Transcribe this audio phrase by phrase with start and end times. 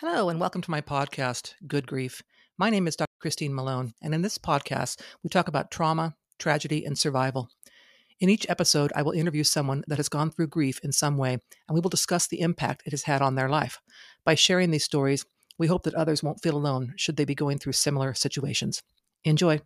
[0.00, 2.22] Hello, and welcome to my podcast, Good Grief.
[2.56, 3.10] My name is Dr.
[3.18, 7.48] Christine Malone, and in this podcast, we talk about trauma, tragedy, and survival.
[8.20, 11.32] In each episode, I will interview someone that has gone through grief in some way,
[11.32, 13.80] and we will discuss the impact it has had on their life.
[14.24, 15.26] By sharing these stories,
[15.58, 18.84] we hope that others won't feel alone should they be going through similar situations.
[19.24, 19.60] Enjoy.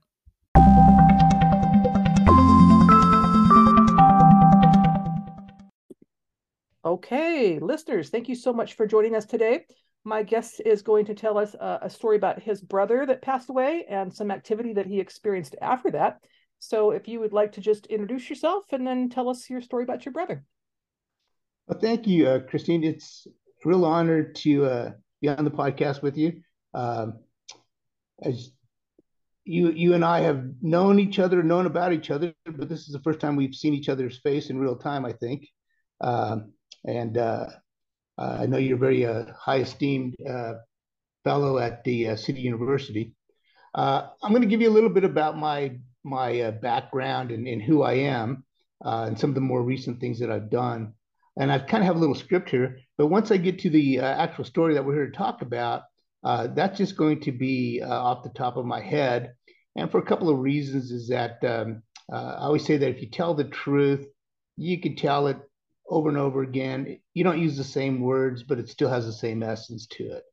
[6.83, 9.67] Okay, listeners, thank you so much for joining us today.
[10.05, 13.51] My guest is going to tell us a, a story about his brother that passed
[13.51, 16.19] away and some activity that he experienced after that.
[16.59, 19.85] So, if you would like to just introduce yourself and then tell us your story
[19.85, 20.45] about your brother.
[21.67, 22.85] Well, thank you, uh, Christine.
[22.85, 26.41] It's a real honor to uh, be on the podcast with you.
[26.75, 27.21] Um,
[28.23, 28.51] as
[29.45, 32.93] you, you and I have known each other, known about each other, but this is
[32.93, 35.49] the first time we've seen each other's face in real time, I think.
[36.01, 36.53] Um,
[36.85, 37.47] and uh,
[38.19, 40.55] uh, I know you're a very uh, high esteemed uh,
[41.25, 43.15] fellow at the City University.
[43.75, 47.83] I'm going to give you a little bit about my my background and, and, who
[47.83, 48.45] I am,
[48.81, 50.95] and some of the more recent things that I've done.
[51.39, 54.01] And I kind of have a little script here, but once I get to the
[54.01, 55.83] actual story that we're here to talk about,
[56.23, 59.35] that's just going to be off the top of my head.
[59.77, 61.83] And for a couple of reasons, is that um,
[62.13, 64.07] I always say that if you tell the truth,
[64.57, 65.39] you can tell it
[65.89, 66.99] over and over again.
[67.15, 70.25] You don't use the same words, but it still has the same essence to it.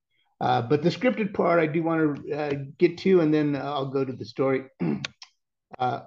[0.42, 3.90] Uh, but the scripted part, I do want to uh, get to, and then I'll
[3.90, 4.66] go to the story.
[5.80, 6.02] uh,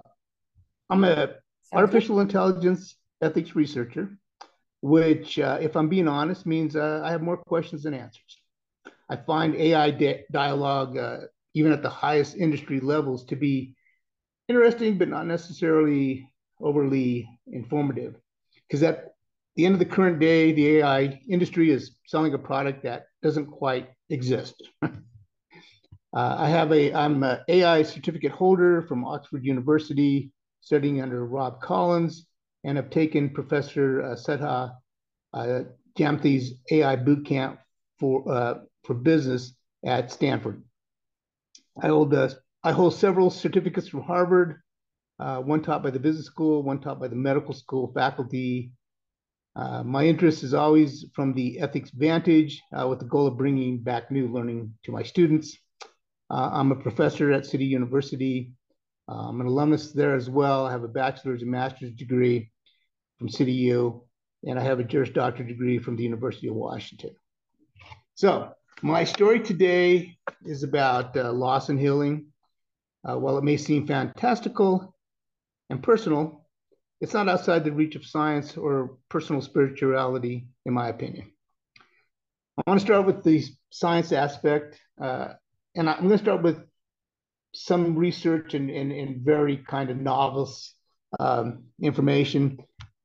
[0.89, 1.35] I'm a
[1.71, 4.17] artificial intelligence ethics researcher,
[4.81, 8.37] which, uh, if I'm being honest, means uh, I have more questions than answers.
[9.09, 11.19] I find AI di- dialogue, uh,
[11.53, 13.75] even at the highest industry levels, to be
[14.47, 18.15] interesting, but not necessarily overly informative,
[18.67, 19.12] because at
[19.55, 23.47] the end of the current day, the AI industry is selling a product that doesn't
[23.47, 24.55] quite exist.
[24.83, 24.89] uh,
[26.13, 30.31] I have a, I'm an AI certificate holder from Oxford University,
[30.61, 32.25] studying under Rob Collins,
[32.63, 34.73] and have taken Professor uh, Sethi
[35.33, 35.59] uh,
[35.97, 37.57] Jamthi's AI bootcamp
[37.99, 39.53] for uh, for business
[39.85, 40.63] at Stanford.
[41.81, 42.29] I hold uh,
[42.63, 44.61] I hold several certificates from Harvard,
[45.19, 48.71] uh, one taught by the business school, one taught by the medical school faculty,
[49.55, 53.77] uh, my interest is always from the ethics vantage uh, with the goal of bringing
[53.77, 55.55] back new learning to my students.
[56.29, 58.51] Uh, I'm a professor at City University.
[59.07, 60.65] Uh, I'm an alumnus there as well.
[60.65, 62.51] I have a bachelor's and master's degree
[63.19, 64.03] from City U,
[64.43, 67.11] and I have a Juris Doctor degree from the University of Washington.
[68.15, 72.27] So my story today is about uh, loss and healing.
[73.03, 74.95] while it may seem fantastical
[75.69, 76.42] and personal,
[77.03, 81.29] it's not outside the reach of science or personal spirituality, in my opinion.
[82.57, 85.33] I want to start with the science aspect, uh,
[85.75, 86.63] and I'm going to start with
[87.53, 90.75] some research and, very kind of novice
[91.19, 92.59] um, information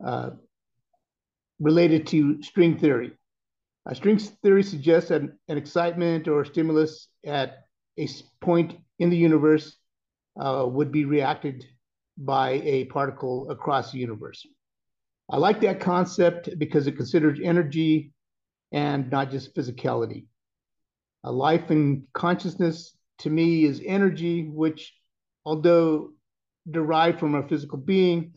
[0.07, 0.31] uh,
[1.59, 3.11] related to string theory.
[3.85, 7.65] Uh, string theory suggests that an excitement or stimulus at
[7.99, 8.09] a
[8.41, 9.77] point in the universe
[10.41, 11.67] uh, would be reacted
[12.19, 14.45] by a particle across the universe.
[15.31, 18.13] I like that concept because it considers energy
[18.73, 20.27] and not just physicality.
[21.25, 24.95] A life and consciousness to me is energy, which,
[25.45, 26.11] although
[26.71, 28.35] derived from a physical being,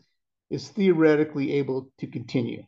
[0.50, 2.64] is theoretically able to continue.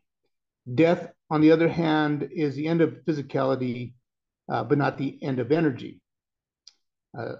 [0.74, 3.92] Death, on the other hand, is the end of physicality,
[4.50, 6.00] uh, but not the end of energy.
[7.16, 7.34] Uh,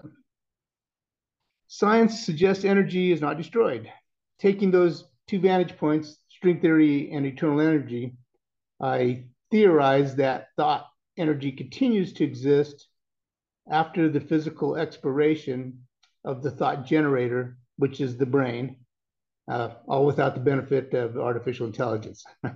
[1.67, 3.91] Science suggests energy is not destroyed.
[4.39, 8.13] Taking those two vantage points, string theory and eternal energy,
[8.81, 10.85] I theorize that thought
[11.17, 12.87] energy continues to exist
[13.69, 15.85] after the physical expiration
[16.23, 18.77] of the thought generator, which is the brain,
[19.47, 22.23] uh, all without the benefit of artificial intelligence.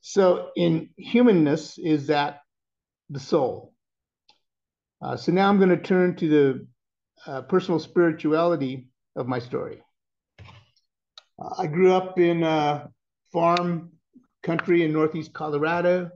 [0.00, 2.40] so, in humanness, is that
[3.10, 3.72] the soul?
[5.02, 6.66] Uh, so now I'm going to turn to the
[7.26, 9.82] uh, personal spirituality of my story.
[10.40, 12.90] Uh, I grew up in a
[13.32, 13.92] farm
[14.42, 16.10] country in Northeast Colorado,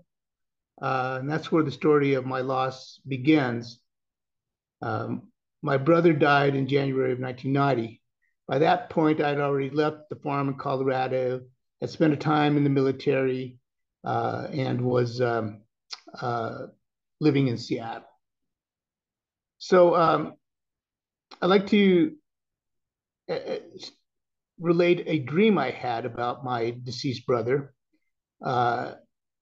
[0.80, 3.80] uh, and that's where the story of my loss begins.
[4.82, 8.00] Um, my brother died in January of 1990.
[8.46, 11.42] By that point, I'd already left the farm in Colorado,
[11.80, 13.58] had spent a time in the military,
[14.04, 15.62] uh, and was um,
[16.20, 16.66] uh,
[17.20, 18.08] living in Seattle.
[19.58, 20.34] So um,
[21.40, 22.14] I'd like to
[23.30, 23.56] uh,
[24.58, 27.74] relate a dream I had about my deceased brother.
[28.44, 28.94] Uh,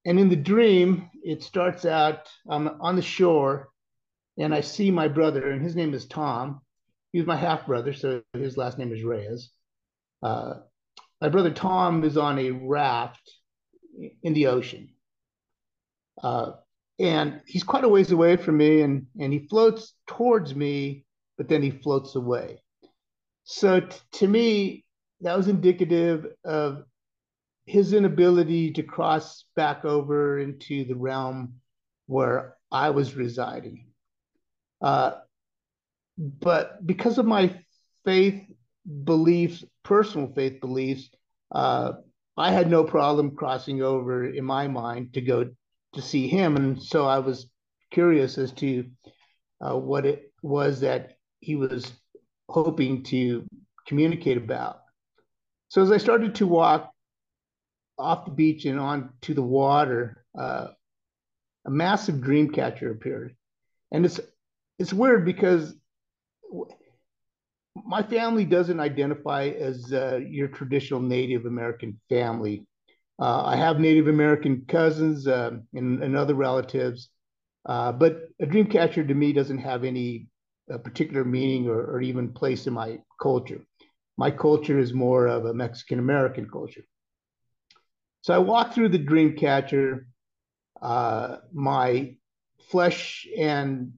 [0.04, 3.70] and in the dream, it starts out I'm on the shore,
[4.38, 6.60] and I see my brother, and his name is Tom.
[7.12, 9.50] He's my half brother, so his last name is Reyes.
[10.22, 10.54] Uh,
[11.20, 13.32] my brother Tom is on a raft
[14.22, 14.90] in the ocean.
[16.22, 16.52] Uh,
[16.98, 21.05] and he's quite a ways away from me, and, and he floats towards me,
[21.36, 22.60] but then he floats away.
[23.44, 24.84] So t- to me,
[25.20, 26.84] that was indicative of
[27.64, 31.54] his inability to cross back over into the realm
[32.06, 33.86] where I was residing.
[34.80, 35.12] Uh,
[36.18, 37.60] but because of my
[38.04, 38.42] faith
[39.04, 41.10] beliefs, personal faith beliefs,
[41.52, 41.92] uh,
[42.36, 45.50] I had no problem crossing over in my mind to go
[45.94, 46.56] to see him.
[46.56, 47.48] And so I was
[47.90, 48.86] curious as to
[49.60, 51.92] uh, what it was that he was
[52.48, 53.44] hoping to
[53.86, 54.80] communicate about.
[55.68, 56.92] So as I started to walk
[57.98, 60.68] off the beach and on to the water, uh,
[61.66, 63.34] a massive dream catcher appeared,
[63.90, 64.20] and it's
[64.78, 65.74] it's weird because
[67.74, 72.66] my family doesn't identify as uh, your traditional Native American family.
[73.18, 77.08] Uh, I have Native American cousins uh, and, and, other relatives,
[77.64, 80.28] uh, but a dream catcher to me doesn't have any
[80.72, 83.60] uh, particular meaning or, or even place in my culture.
[84.16, 86.82] My culture is more of a Mexican American culture.
[88.22, 90.08] So I walk through the dream catcher.
[90.80, 92.16] Uh, my
[92.70, 93.92] flesh and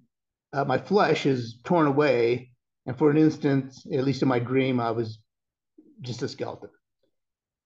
[0.52, 2.50] uh, my flesh is torn away,
[2.86, 5.18] and for an instant, at least in my dream, I was
[6.00, 6.70] just a skeleton.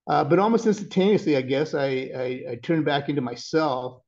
[0.09, 4.03] Uh, but almost instantaneously, I guess I, I, I turned back into myself.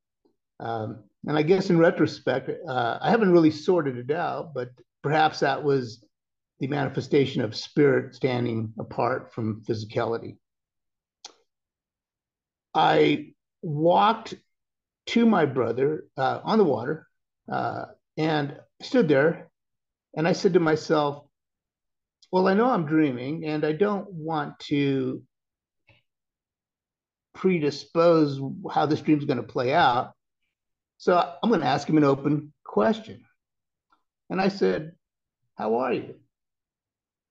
[0.60, 4.70] Um, and I guess in retrospect, uh, I haven't really sorted it out, but
[5.04, 6.02] perhaps that was
[6.60, 10.38] the manifestation of spirit standing apart from physicality.
[12.74, 14.32] I walked
[15.08, 17.06] to my brother uh, on the water
[17.52, 17.84] uh,
[18.16, 19.50] and stood there.
[20.16, 21.26] And I said to myself,
[22.32, 25.22] Well, I know I'm dreaming and I don't want to
[27.34, 28.40] predispose
[28.72, 30.12] how this dream's going to play out.
[30.96, 33.22] So I'm going to ask him an open question.
[34.34, 34.96] And I said,
[35.54, 36.16] How are you?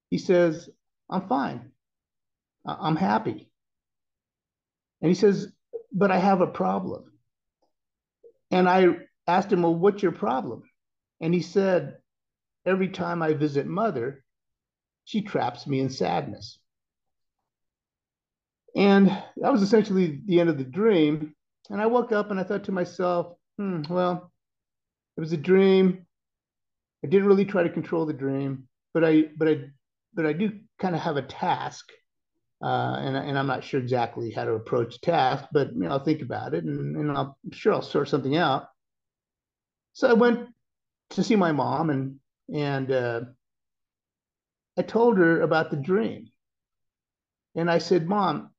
[0.09, 0.69] He says,
[1.09, 1.73] I'm fine.
[2.65, 3.49] I'm happy.
[5.01, 5.51] And he says,
[5.91, 7.11] But I have a problem.
[8.51, 10.63] And I asked him, Well, what's your problem?
[11.19, 11.97] And he said,
[12.65, 14.23] Every time I visit mother,
[15.03, 16.57] she traps me in sadness.
[18.77, 21.35] And that was essentially the end of the dream.
[21.69, 24.31] And I woke up and I thought to myself, hmm, well,
[25.17, 26.05] it was a dream.
[27.03, 29.61] I didn't really try to control the dream, but I but I
[30.13, 31.91] but I do kind of have a task
[32.63, 36.03] uh, and, and I'm not sure exactly how to approach task, but you know, I'll
[36.03, 38.67] think about it and, and I'll, I'm sure I'll sort something out.
[39.91, 40.47] So I went
[41.11, 42.19] to see my mom and
[42.53, 43.21] and uh,
[44.77, 46.29] I told her about the dream.
[47.55, 48.49] And I said, Mom,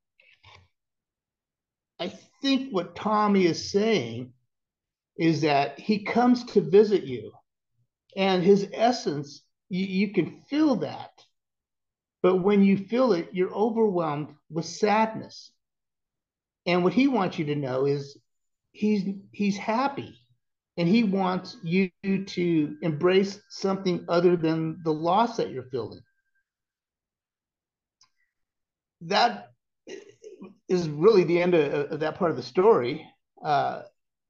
[1.98, 4.32] I think what Tommy is saying
[5.18, 7.32] is that he comes to visit you,
[8.16, 11.10] and his essence, you, you can feel that.
[12.22, 15.50] But when you feel it, you're overwhelmed with sadness.
[16.66, 18.16] And what he wants you to know is
[18.72, 20.18] he's he's happy
[20.76, 26.00] and he wants you to embrace something other than the loss that you're feeling.
[29.02, 29.50] That
[30.68, 33.06] is really the end of, of that part of the story.
[33.42, 33.82] Uh,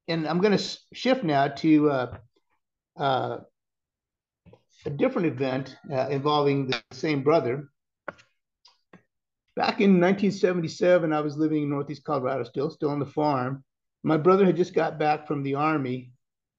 [0.08, 2.16] and I'm going to shift now to uh,
[2.96, 3.38] uh,
[4.86, 7.68] a different event uh, involving the same brother.
[9.56, 13.64] Back in 1977, I was living in Northeast Colorado still, still on the farm.
[14.02, 16.12] My brother had just got back from the Army.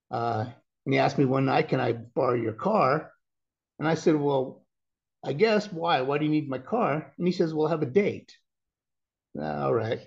[0.10, 0.46] Uh,
[0.86, 3.12] and he asked me one night, Can I borrow your car?
[3.80, 4.66] And I said, Well,
[5.24, 5.72] I guess.
[5.72, 6.02] Why?
[6.02, 7.14] Why do you need my car?
[7.18, 8.34] And he says, Well, I have a date.
[9.40, 10.00] All right.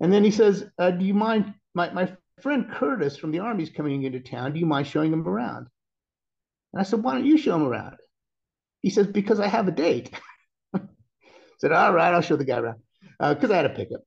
[0.00, 1.54] And then he says, uh, Do you mind?
[1.74, 4.52] My, my friend Curtis from the Army is coming into town.
[4.52, 5.68] Do you mind showing him around?
[6.74, 7.96] And I said, Why don't you show him around?
[8.82, 10.10] He says, Because I have a date.
[11.58, 12.80] Said, all right, I'll show the guy around
[13.18, 14.00] because uh, I had a pickup.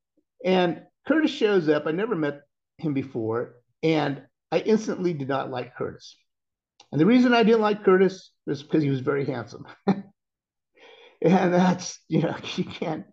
[0.44, 1.88] And Curtis shows up.
[1.88, 2.42] I never met
[2.78, 4.22] him before, and
[4.52, 6.16] I instantly did not like Curtis.
[6.92, 9.66] And the reason I didn't like Curtis was because he was very handsome.
[9.88, 10.04] and
[11.22, 13.06] that's you know you can't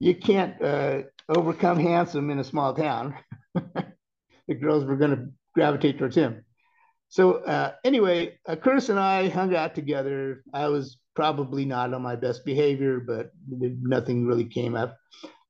[0.00, 3.14] you can't uh, overcome handsome in a small town.
[3.54, 6.44] the girls were going to gravitate towards him.
[7.08, 10.42] So uh, anyway, uh, Curtis and I hung out together.
[10.52, 14.96] I was probably not on my best behavior, but nothing really came up.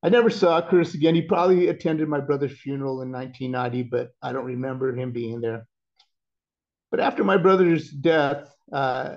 [0.03, 1.15] I never saw Curtis again.
[1.15, 5.67] He probably attended my brother's funeral in 1990, but I don't remember him being there.
[6.91, 9.17] But after my brother's death, uh,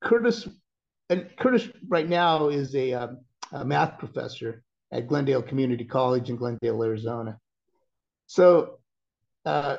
[0.00, 0.48] Curtis,
[1.10, 3.18] and Curtis right now is a, um,
[3.52, 7.38] a math professor at Glendale Community College in Glendale, Arizona.
[8.26, 8.78] So,
[9.44, 9.78] uh,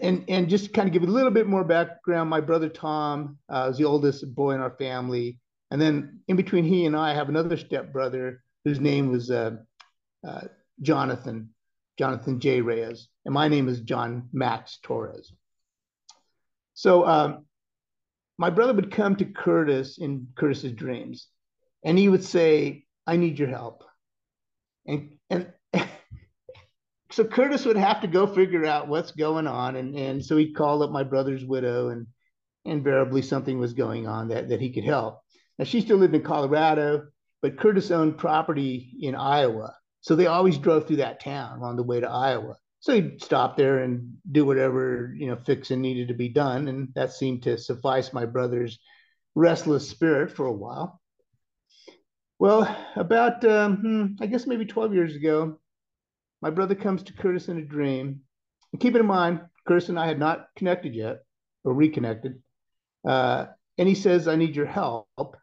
[0.00, 3.66] and and just kind of give a little bit more background, my brother Tom uh,
[3.68, 5.38] was the oldest boy in our family,
[5.70, 9.56] and then in between he and I, I have another stepbrother whose name was uh,
[10.26, 10.42] uh,
[10.80, 11.50] Jonathan,
[11.98, 12.60] Jonathan J.
[12.60, 15.32] Reyes, and my name is John Max Torres.
[16.74, 17.46] So um,
[18.38, 21.28] my brother would come to Curtis in Curtis's dreams,
[21.84, 23.84] and he would say, "I need your help,"
[24.86, 25.52] and and
[27.12, 30.56] so Curtis would have to go figure out what's going on, and and so he'd
[30.56, 32.06] call up my brother's widow, and
[32.64, 35.20] invariably something was going on that that he could help.
[35.58, 37.06] Now she still lived in Colorado,
[37.40, 41.82] but Curtis owned property in Iowa, so they always drove through that town on the
[41.82, 42.56] way to Iowa.
[42.82, 46.66] So he'd stop there and do whatever, you know, fixing needed to be done.
[46.66, 48.80] And that seemed to suffice my brother's
[49.36, 51.00] restless spirit for a while.
[52.40, 55.60] Well, about, um, hmm, I guess maybe 12 years ago,
[56.42, 58.20] my brother comes to Curtis in a dream.
[58.72, 61.20] And keep in mind, Curtis and I had not connected yet
[61.64, 62.42] or reconnected.
[63.08, 63.46] Uh,
[63.78, 65.36] and he says, I need your help.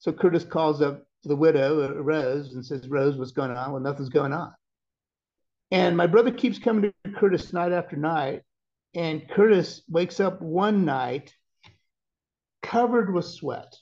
[0.00, 3.72] So Curtis calls up the widow, uh, Rose, and says, Rose, what's going on?
[3.72, 4.52] Well, nothing's going on.
[5.70, 8.42] And my brother keeps coming to Curtis night after night.
[8.94, 11.32] And Curtis wakes up one night
[12.62, 13.76] covered with sweat.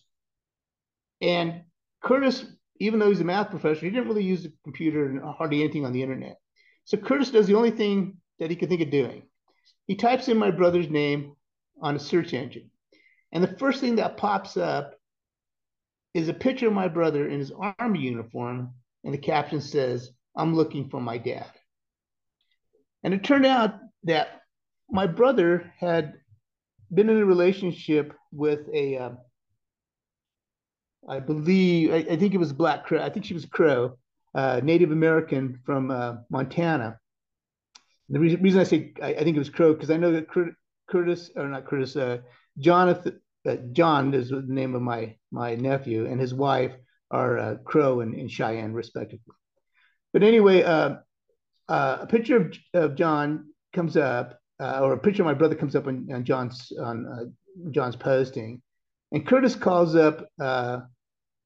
[1.22, 1.62] And
[2.02, 2.44] Curtis,
[2.78, 5.84] even though he's a math professor, he didn't really use the computer and hardly anything
[5.84, 6.36] on the internet.
[6.84, 9.22] So Curtis does the only thing that he could think of doing.
[9.86, 11.34] He types in my brother's name
[11.80, 12.70] on a search engine.
[13.32, 14.94] And the first thing that pops up
[16.14, 18.74] is a picture of my brother in his army uniform.
[19.04, 21.50] And the caption says, I'm looking for my dad.
[23.02, 24.42] And it turned out that
[24.90, 26.14] my brother had
[26.92, 29.10] been in a relationship with a, uh,
[31.08, 33.00] I believe, I, I, think it was Black Crow.
[33.00, 33.96] I think she was a Crow,
[34.34, 36.98] uh, Native American from uh, Montana.
[38.08, 40.28] The reason, reason I say I, I, think it was Crow because I know that
[40.88, 42.18] Curtis, or not Curtis, uh,
[42.58, 46.72] Jonathan, uh, John is the name of my my nephew, and his wife
[47.10, 49.34] are uh, Crow and, and Cheyenne, respectively.
[50.12, 50.96] But anyway, uh,
[51.68, 55.86] a picture of, of John comes up, or a picture of my brother comes up
[55.86, 57.34] on, on John's on
[57.70, 58.62] John's posting,
[59.12, 60.26] and Curtis calls up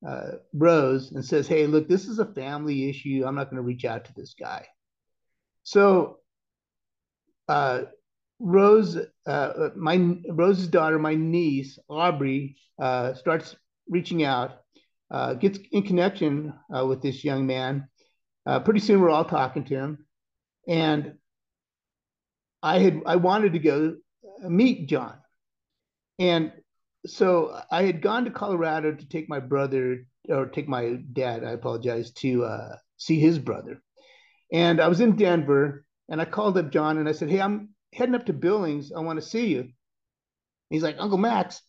[0.04, 3.25] uh, uh, Rose and says, "Hey, look, this is a family issue.
[3.26, 4.66] I'm not going to reach out to this guy."
[5.62, 6.19] So,
[7.49, 7.83] uh,
[8.38, 13.57] Rose, my Rose's daughter, my niece Aubrey, starts
[13.88, 14.61] reaching out,
[15.38, 17.88] gets in connection with this young man.
[18.64, 20.07] pretty soon, we're all talking to him
[20.71, 21.14] and
[22.62, 23.97] I had I wanted to go
[24.42, 25.16] meet John,
[26.19, 26.52] and
[27.07, 31.45] so I had gone to Colorado to take my brother or take my dad.
[31.45, 33.83] I apologize to uh, see his brother,
[34.52, 37.71] and I was in Denver, and I called up John and I said, "Hey, I'm
[37.92, 38.92] heading up to Billings.
[38.92, 39.71] I want to see you."
[40.69, 41.62] He's like, "Uncle Max,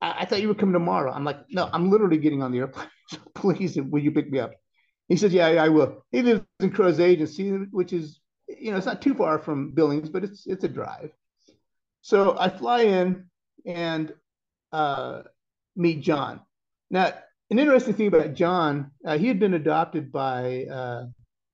[0.00, 2.58] I, I thought you were coming tomorrow." I'm like, "No, I'm literally getting on the
[2.58, 2.88] airplane.
[3.10, 4.52] So please, will you pick me up?"
[5.08, 8.20] He said, "Yeah, I will." He lives in Crow's Agency, which is
[8.58, 11.10] you know, it's not too far from Billings, but it's it's a drive.
[12.02, 13.26] So I fly in
[13.66, 14.12] and
[14.72, 15.22] uh,
[15.76, 16.40] meet John.
[16.90, 17.12] Now,
[17.50, 21.06] an interesting thing about John, uh, he had been adopted by uh,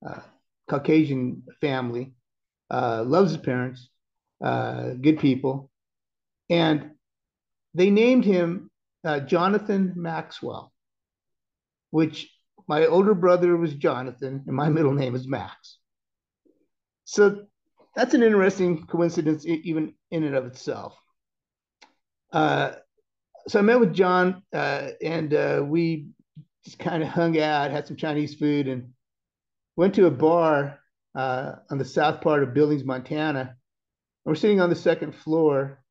[0.02, 0.22] a
[0.68, 2.14] Caucasian family,
[2.70, 3.88] uh, loves his parents,
[4.42, 5.70] uh, good people,
[6.50, 6.90] and
[7.74, 8.70] they named him
[9.04, 10.72] uh, Jonathan Maxwell,
[11.90, 12.30] which
[12.68, 15.78] my older brother was Jonathan, and my middle name is Max.
[17.04, 17.46] So
[17.94, 20.98] that's an interesting coincidence, even in and of itself.
[22.32, 22.72] Uh,
[23.48, 26.08] so I met with John, uh, and uh, we
[26.64, 28.92] just kind of hung out, had some Chinese food, and
[29.76, 30.78] went to a bar
[31.14, 33.40] uh, on the south part of Billings, Montana.
[33.40, 33.48] And
[34.24, 35.82] we're sitting on the second floor,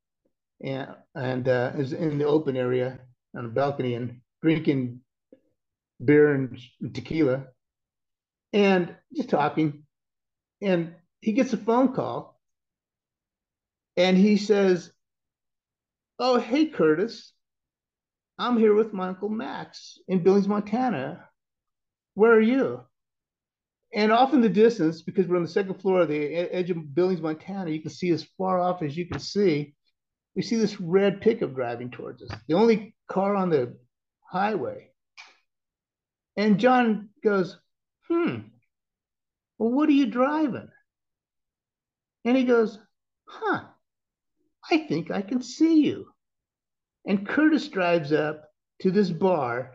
[0.64, 3.00] and and uh, is in the open area
[3.36, 5.02] on a balcony and drinking
[6.04, 6.60] beer and
[6.94, 7.46] tequila,
[8.54, 9.84] and just talking.
[10.62, 12.40] And he gets a phone call
[13.98, 14.92] and he says,
[16.20, 17.34] Oh, hey, Curtis,
[18.38, 21.30] I'm here with my Uncle Max in Billings, Montana.
[22.16, 22.82] Where are you?
[23.94, 26.94] And off in the distance, because we're on the second floor of the edge of
[26.94, 29.74] Billings, Montana, you can see as far off as you can see.
[30.36, 33.78] We see this red pickup driving towards us, the only car on the
[34.30, 34.90] highway.
[36.36, 37.58] And John goes,
[38.10, 38.40] Hmm,
[39.58, 40.68] Well, what are you driving?
[42.26, 42.78] And he goes,
[43.26, 43.64] Huh,
[44.70, 46.08] I think I can see you.
[47.06, 48.50] And Curtis drives up
[48.82, 49.72] to this bar,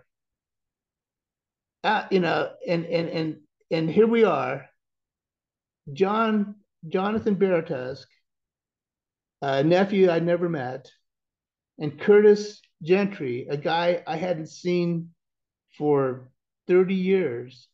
[1.84, 3.36] uh, you know, and and and
[3.70, 4.66] and here we are,
[5.92, 6.56] John
[6.88, 8.06] Jonathan Baratusk,
[9.42, 10.90] a nephew I'd never met,
[11.78, 15.10] and Curtis Gentry, a guy I hadn't seen
[15.76, 16.30] for
[16.68, 17.68] 30 years.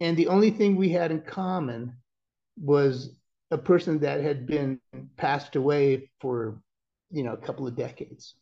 [0.00, 1.96] And the only thing we had in common
[2.60, 3.14] was
[3.50, 4.80] a person that had been
[5.16, 6.60] passed away for,
[7.12, 8.34] you know, a couple of decades.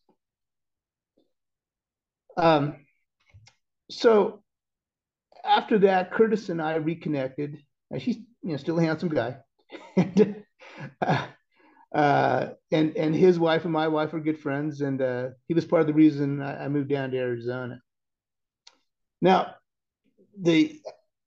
[2.37, 2.77] Um,
[3.91, 4.43] so
[5.45, 7.59] after that, Curtis and I reconnected.
[7.91, 9.37] And he's, you know, still a handsome guy.
[9.97, 10.45] and,
[11.03, 11.27] uh,
[11.95, 15.65] uh, and and his wife and my wife are good friends, and uh, he was
[15.65, 17.81] part of the reason I, I moved down to Arizona.
[19.21, 19.55] Now,
[20.41, 20.81] the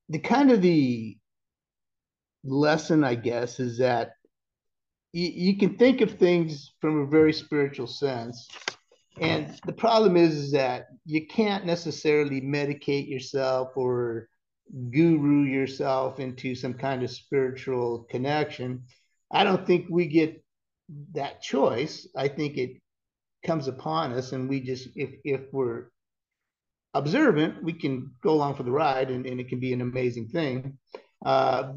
[0.09, 1.17] the kind of the
[2.45, 4.13] lesson, I guess, is that
[5.13, 8.47] you, you can think of things from a very spiritual sense,
[9.21, 14.27] and the problem is, is that you can't necessarily medicate yourself or
[14.89, 18.83] guru yourself into some kind of spiritual connection.
[19.31, 20.43] I don't think we get
[21.13, 22.07] that choice.
[22.15, 22.81] I think it
[23.45, 25.85] comes upon us, and we just, if if we're
[26.95, 30.29] observant, we can go along for the ride, and, and it can be an amazing
[30.29, 30.77] thing.
[31.25, 31.73] Uh,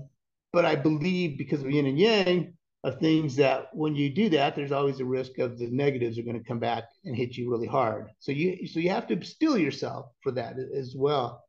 [0.53, 2.56] but I believe because of yin and yang
[2.87, 6.23] of things that when you do that, there's always a risk of the negatives are
[6.23, 8.11] going to come back and hit you really hard.
[8.21, 11.43] So you so you have to steel yourself for that as well.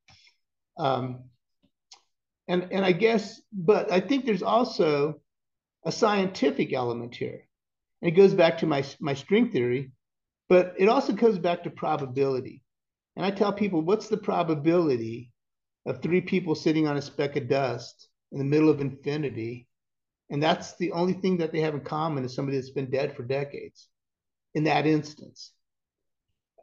[0.80, 1.26] Um,
[2.48, 5.22] and and I guess, but I think there's also
[5.86, 7.48] a scientific element here.
[8.02, 9.92] And it goes back to my my string theory,
[10.50, 12.64] but it also goes back to probability.
[13.16, 15.32] And I tell people, what's the probability
[15.86, 19.67] of three people sitting on a speck of dust in the middle of infinity?
[20.30, 23.16] And that's the only thing that they have in common is somebody that's been dead
[23.16, 23.88] for decades
[24.54, 25.52] in that instance.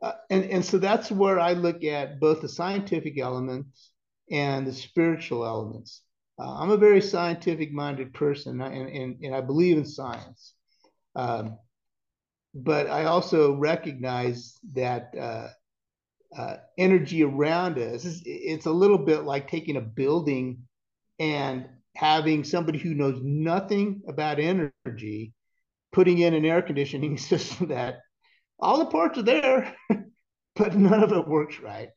[0.02, 3.90] Uh, and, and so that's where I look at both the scientific elements
[4.30, 6.02] and the spiritual elements.
[6.38, 10.54] Uh, I'm a very scientific minded person and, and, and I believe in science.
[11.14, 11.58] Um,
[12.54, 15.48] but I also recognize that uh,
[16.36, 18.04] uh, energy around us.
[18.04, 20.62] It's, it's, a little bit like taking a building
[21.18, 25.32] and having somebody who knows nothing about energy
[25.92, 28.00] putting in an air conditioning system that
[28.58, 29.76] all the parts are there,
[30.56, 31.88] but none of it works right,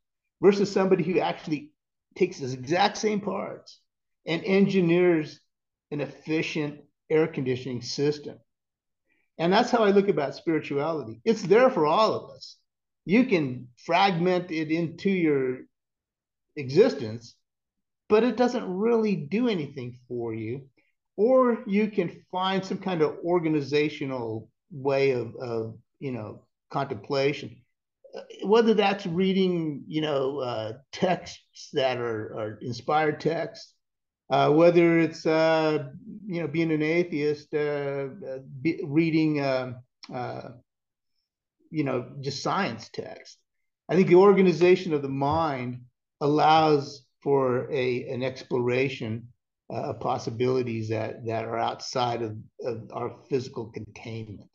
[0.41, 1.71] versus somebody who actually
[2.15, 3.79] takes the exact same parts
[4.25, 5.39] and engineers
[5.91, 8.37] an efficient air conditioning system.
[9.37, 11.21] And that's how I look about spirituality.
[11.23, 12.57] It's there for all of us
[13.07, 15.59] you can fragment it into your
[16.57, 17.35] existence,
[18.09, 20.67] but it doesn't really do anything for you.
[21.15, 27.57] Or you can find some kind of organizational way of, of you know, contemplation.
[28.43, 33.73] Whether that's reading, you know, uh, texts that are, are inspired texts,
[34.29, 35.89] uh, whether it's uh,
[36.25, 39.73] you know being an atheist, uh, uh, be, reading uh,
[41.69, 43.37] you know, just science text.
[43.89, 45.81] I think the organization of the mind
[46.21, 49.27] allows for a an exploration
[49.69, 54.49] uh, of possibilities that that are outside of, of our physical containment.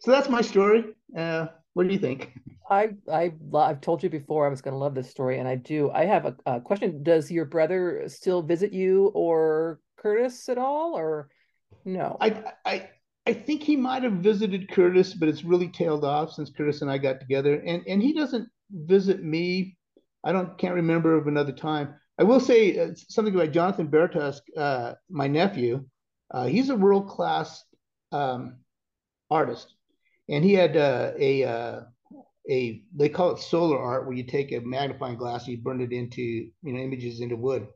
[0.00, 0.84] So that's my story.
[1.16, 2.34] Uh, what do you think?
[2.68, 5.54] I I I've told you before I was going to love this story, and I
[5.54, 5.90] do.
[5.90, 7.02] I have a, a question.
[7.02, 11.30] Does your brother still visit you or Curtis at all, or
[11.86, 12.18] no?
[12.20, 12.90] I I
[13.26, 16.90] I think he might have visited Curtis, but it's really tailed off since Curtis and
[16.90, 17.54] I got together.
[17.66, 19.78] And and he doesn't visit me.
[20.22, 21.94] I don't can't remember of another time.
[22.18, 25.84] I will say uh, something about Jonathan Baratusk, uh, my nephew.
[26.30, 27.64] Uh, he's a world class
[28.10, 28.58] um,
[29.30, 29.74] artist,
[30.28, 31.80] and he had uh, a uh,
[32.50, 35.80] a they call it solar art, where you take a magnifying glass and you burn
[35.80, 37.66] it into you know images into wood.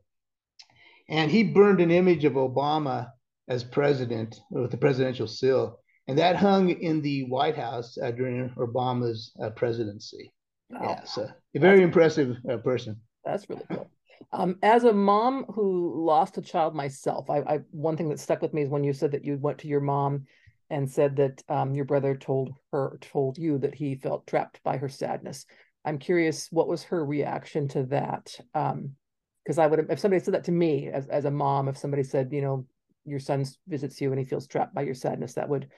[1.09, 3.11] And he burned an image of Obama
[3.47, 5.79] as president with the presidential seal.
[6.07, 10.33] And that hung in the White House uh, during Obama's uh, presidency.
[10.69, 10.79] Wow.
[10.83, 13.01] Yeah, so a very impressive uh, person.
[13.25, 13.89] That's really cool.
[14.31, 18.41] Um, as a mom who lost a child myself, I, I, one thing that stuck
[18.41, 20.25] with me is when you said that you went to your mom
[20.69, 24.77] and said that um, your brother told her told you that he felt trapped by
[24.77, 25.45] her sadness.
[25.85, 28.35] I'm curious, what was her reaction to that?
[28.53, 31.77] Because um, I would if somebody said that to me as as a mom, if
[31.77, 32.65] somebody said, you know,
[33.07, 35.69] your son visits you and he feels trapped by your sadness that would,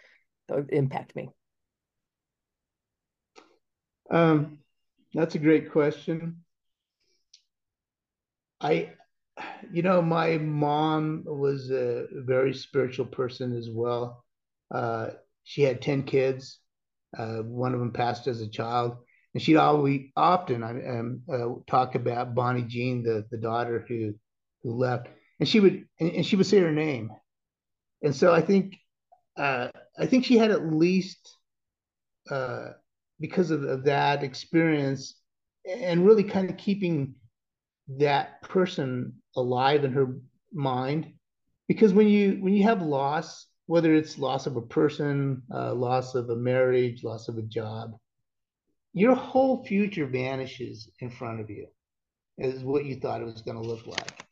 [0.47, 1.29] that would impact me
[4.09, 4.57] um,
[5.13, 6.43] that's a great question
[8.61, 8.89] i
[9.71, 14.23] you know, my mom was a very spiritual person as well.
[14.73, 15.09] Uh,
[15.43, 16.59] she had 10 kids.
[17.17, 18.97] Uh, one of them passed as a child.
[19.33, 24.13] And she'd always often um, uh, talk about Bonnie Jean, the, the daughter who
[24.63, 25.07] who left,
[25.39, 27.11] and she would and, and she would say her name,
[28.01, 28.75] and so I think
[29.37, 31.37] uh, I think she had at least
[32.31, 32.69] uh,
[33.19, 35.15] because of, of that experience
[35.65, 37.13] and really kind of keeping
[37.97, 40.15] that person alive in her
[40.53, 41.13] mind?
[41.67, 46.15] Because when you when you have loss whether it's loss of a person uh, loss
[46.15, 47.91] of a marriage loss of a job
[48.93, 51.67] your whole future vanishes in front of you
[52.39, 54.25] is what you thought it was going to look like.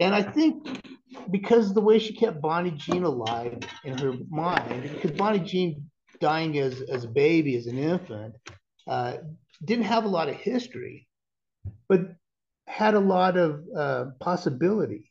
[0.00, 0.82] And i think
[1.30, 5.88] because the way she kept bonnie jean alive in her mind because bonnie jean
[6.20, 8.34] dying as, as a baby as an infant
[8.88, 9.18] uh,
[9.64, 11.06] didn't have a lot of history
[11.88, 12.00] but
[12.66, 15.10] had a lot of uh, possibility.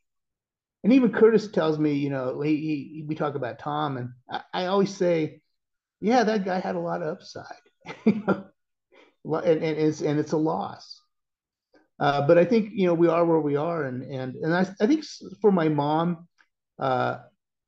[0.83, 4.63] And even Curtis tells me, you know, he, he, we talk about Tom, and I,
[4.63, 5.41] I, always say,
[6.01, 7.45] yeah, that guy had a lot of upside,
[8.05, 8.43] and,
[9.23, 11.01] and it's and it's a loss.
[11.99, 14.67] Uh, but I think you know we are where we are, and and and I,
[14.81, 15.05] I think
[15.39, 16.27] for my mom,
[16.79, 17.19] uh,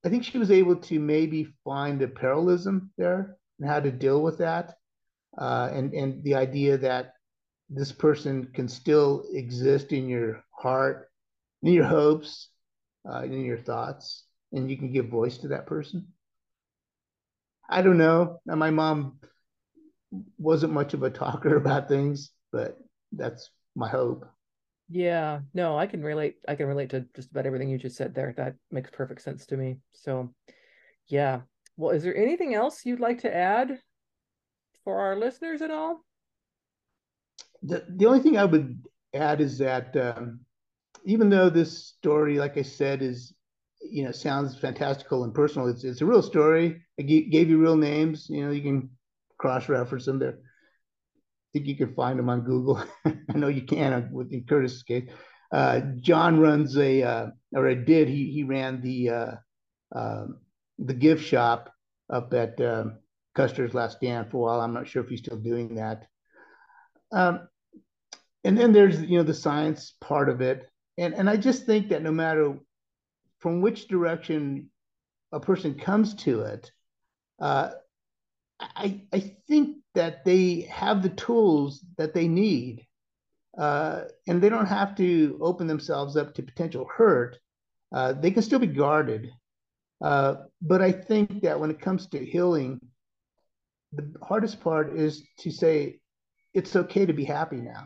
[0.04, 4.22] I think she was able to maybe find a parallelism there and how to deal
[4.22, 4.76] with that,
[5.38, 7.14] uh, and and the idea that
[7.70, 11.10] this person can still exist in your heart,
[11.64, 12.50] in your hopes,
[13.10, 16.08] uh, in your thoughts, and you can give voice to that person.
[17.70, 18.40] I don't know.
[18.46, 19.20] Now, my mom
[20.38, 22.78] wasn't much of a talker about things, but
[23.12, 24.26] that's my hope.
[24.88, 26.36] Yeah, no, I can relate.
[26.48, 28.34] I can relate to just about everything you just said there.
[28.38, 29.78] That makes perfect sense to me.
[29.94, 30.30] So,
[31.08, 31.42] yeah.
[31.76, 33.80] Well, is there anything else you'd like to add
[34.84, 36.06] for our listeners at all?
[37.64, 40.42] The, the only thing I would add is that um,
[41.06, 43.34] even though this story, like I said, is
[43.82, 46.82] you know sounds fantastical and personal, it's it's a real story.
[47.00, 48.28] I g- gave you real names.
[48.30, 48.90] You know, you can
[49.38, 50.38] cross reference them there.
[50.40, 52.84] I think you can find them on Google.
[53.06, 55.10] I know you can uh, with the Curtis case.
[55.52, 58.10] Uh, John runs a uh, or I did.
[58.10, 59.32] He he ran the uh,
[59.96, 60.40] um,
[60.80, 61.72] the gift shop
[62.10, 62.98] up at um,
[63.36, 64.62] Custer's Last Stand for a while.
[64.62, 66.08] I'm not sure if he's still doing that.
[67.12, 67.48] Um,
[68.44, 70.70] and then there's you know the science part of it.
[70.98, 72.58] And and i just think that no matter
[73.40, 74.70] from which direction
[75.32, 76.72] a person comes to it
[77.40, 77.72] uh,
[78.60, 82.86] I, I think that they have the tools that they need
[83.58, 87.38] uh, and they don't have to open themselves up to potential hurt.
[87.94, 89.32] Uh, they can still be guarded.
[90.02, 92.82] Uh, but i think that when it comes to healing
[93.94, 96.00] the hardest part is to say
[96.56, 97.86] it's okay to be happy now.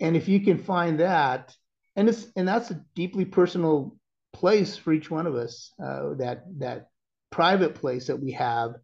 [0.00, 1.56] And if you can find that
[1.96, 3.96] and it's and that's a deeply personal
[4.32, 6.88] place for each one of us uh, that that
[7.30, 8.74] private place that we have.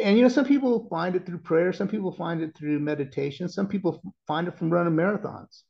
[0.00, 3.48] And you know some people find it through prayer some people find it through meditation
[3.48, 5.62] some people find it from running marathons.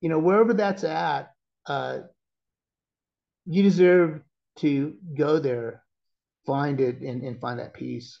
[0.00, 1.30] You know wherever that's at
[1.66, 1.98] uh,
[3.44, 4.22] you deserve
[4.60, 5.82] to go there
[6.46, 8.20] find it and, and find that peace.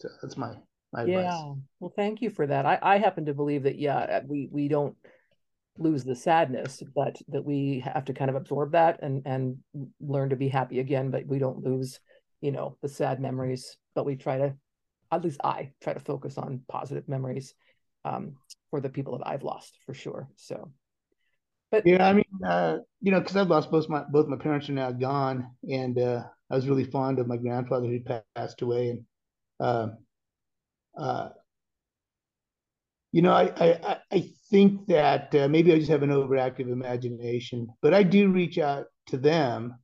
[0.00, 0.54] So that's my
[0.92, 1.18] my yeah.
[1.18, 1.56] Advice.
[1.80, 2.66] well thank you for that.
[2.66, 4.96] I, I happen to believe that yeah uh, we we don't
[5.78, 9.56] lose the sadness but that we have to kind of absorb that and and
[10.00, 11.98] learn to be happy again but we don't lose
[12.40, 14.54] you know the sad memories but we try to
[15.10, 17.54] at least i try to focus on positive memories
[18.04, 18.32] um,
[18.70, 20.70] for the people that i've lost for sure so.
[21.70, 24.68] But yeah i mean uh, you know because i've lost both my both my parents
[24.68, 28.00] are now gone and uh, i was really fond of my grandfather who
[28.36, 29.04] passed away and
[29.58, 29.88] uh,
[30.96, 31.30] uh,
[33.12, 37.68] you know, I I, I think that uh, maybe I just have an overactive imagination,
[37.80, 39.74] but I do reach out to them,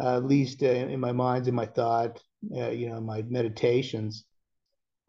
[0.00, 2.20] uh, at least uh, in my minds and my thought,
[2.56, 4.24] uh, you know, my meditations,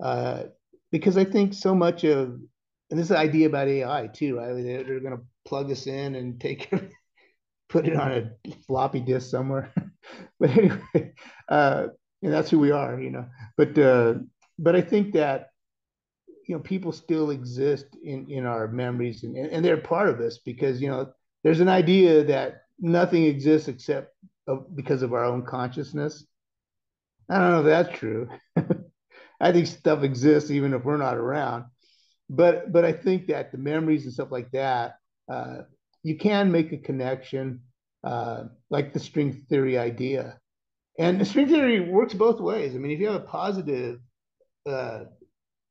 [0.03, 0.43] uh,
[0.91, 2.39] because I think so much of,
[2.89, 4.53] and this idea about AI too, right?
[4.53, 6.71] They're, they're going to plug us in and take
[7.69, 9.73] put it on a floppy disk somewhere.
[10.39, 11.13] but anyway,
[11.49, 11.87] uh,
[12.21, 13.25] and that's who we are, you know.
[13.57, 14.15] But uh,
[14.57, 15.49] but I think that
[16.47, 20.37] you know people still exist in in our memories and, and they're part of us
[20.37, 21.11] because you know
[21.43, 24.15] there's an idea that nothing exists except
[24.75, 26.25] because of our own consciousness.
[27.29, 28.29] I don't know if that's true.
[29.39, 31.65] I think stuff exists even if we're not around.
[32.29, 34.95] But but I think that the memories and stuff like that,
[35.31, 35.61] uh,
[36.03, 37.61] you can make a connection,
[38.03, 40.39] uh, like the string theory idea.
[40.97, 42.73] And the string theory works both ways.
[42.73, 43.99] I mean, if you have a positive
[44.65, 45.05] uh,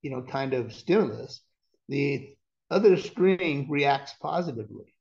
[0.03, 1.41] you know, kind of stimulus,
[1.89, 2.35] the
[2.71, 4.95] other string reacts positively.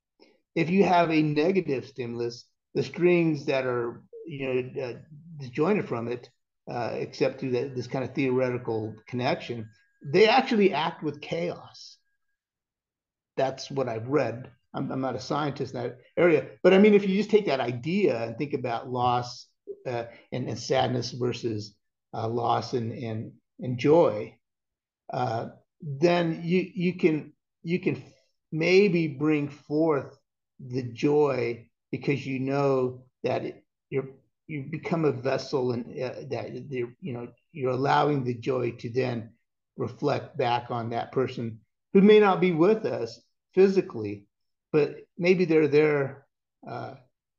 [0.55, 4.93] if you have a negative stimulus, the strings that are you know uh,
[5.39, 6.29] disjointed from it,
[6.69, 9.67] uh, except through the, this kind of theoretical connection,
[10.05, 11.97] they actually act with chaos.
[13.35, 14.51] That's what I've read.
[14.73, 17.45] I'm, I'm, not a scientist in that area, but I mean, if you just take
[17.47, 19.47] that idea and think about loss
[19.87, 21.75] uh, and, and, sadness versus
[22.13, 23.31] uh, loss and, and,
[23.63, 24.37] and joy,
[25.11, 25.47] uh,
[25.81, 28.03] then you you can you can
[28.51, 30.15] maybe bring forth
[30.59, 34.09] the joy because you know that it, you're
[34.45, 39.31] you become a vessel and uh, that you know you're allowing the joy to then
[39.77, 41.59] reflect back on that person
[41.93, 43.19] who may not be with us
[43.55, 44.27] physically
[44.73, 46.25] but maybe they're there
[46.67, 46.95] uh,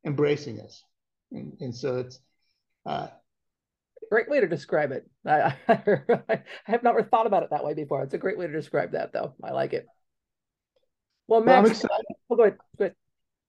[0.07, 0.83] embracing us.
[1.33, 2.21] And, and so it's
[2.87, 3.09] uh,
[4.11, 7.75] great way to describe it I, I, I have not thought about it that way
[7.75, 9.87] before it's a great way to describe that though i like it
[11.27, 12.05] well max well, I'm excited.
[12.31, 12.59] Oh, go ahead.
[12.79, 12.95] Go ahead.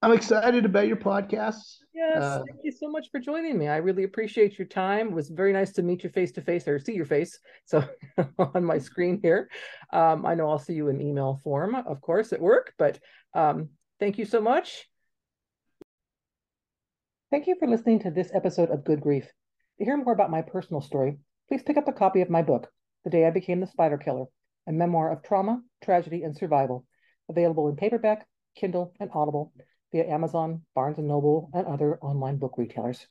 [0.01, 1.77] I'm excited about your podcast.
[1.93, 3.67] Yes, uh, thank you so much for joining me.
[3.67, 5.07] I really appreciate your time.
[5.07, 7.39] It was very nice to meet you face to face or see your face.
[7.65, 7.83] So
[8.37, 9.49] on my screen here,
[9.91, 12.73] um, I know I'll see you in email form, of course, at work.
[12.77, 12.99] But
[13.33, 14.87] um, thank you so much.
[17.31, 19.27] Thank you for listening to this episode of Good Grief.
[19.77, 22.71] To hear more about my personal story, please pick up a copy of my book,
[23.03, 24.27] The Day I Became the Spider Killer,
[24.65, 26.85] a memoir of trauma, tragedy, and survival,
[27.27, 29.51] available in paperback, Kindle, and Audible
[29.91, 33.05] via Amazon, Barnes & Noble, and other online book retailers.